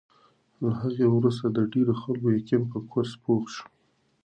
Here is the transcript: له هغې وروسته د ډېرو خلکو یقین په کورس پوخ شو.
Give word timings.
له 0.61 0.69
هغې 0.79 1.07
وروسته 1.15 1.45
د 1.51 1.57
ډېرو 1.73 1.93
خلکو 2.01 2.27
یقین 2.37 2.61
په 2.71 2.77
کورس 2.91 3.11
پوخ 3.23 3.43
شو. 3.55 3.65